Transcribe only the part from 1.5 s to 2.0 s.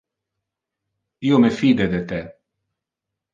fide